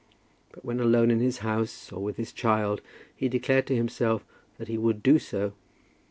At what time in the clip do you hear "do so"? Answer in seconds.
5.03-5.53